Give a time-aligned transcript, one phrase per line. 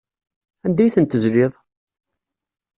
[0.65, 1.53] Anda ay tent-tezliḍ?